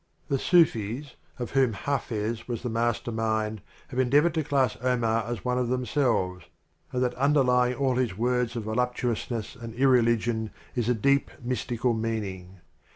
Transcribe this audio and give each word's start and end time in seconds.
The 0.29 0.39
Sufis, 0.39 1.13
of 1.37 1.51
whom 1.51 1.73
Hafiz 1.73 2.47
was 2.47 2.63
the 2.63 2.71
master 2.71 3.11
mind, 3.11 3.61
have 3.89 3.99
endeavored 3.99 4.33
to 4.33 4.43
class 4.43 4.75
Omar 4.81 5.25
as 5.27 5.45
one 5.45 5.59
of 5.59 5.69
them 5.69 5.85
selves, 5.85 6.45
and 6.91 7.01
to 7.03 7.05
assert 7.05 7.11
that 7.11 7.21
underlying 7.21 7.75
all 7.75 7.97
his 7.97 8.17
works 8.17 8.55
of 8.55 8.63
voluptuousness 8.63 9.55
and 9.55 9.75
irreligion 9.75 10.49
is 10.73 10.89
a 10.89 10.95
deep, 10.95 11.29
mys 11.39 11.65
tical 11.65 11.95
meaning. 11.95 12.61